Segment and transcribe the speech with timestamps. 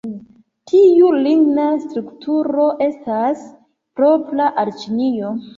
[0.71, 3.47] Tiu ligna strukturo estas
[4.01, 5.35] propra al Ĉinio.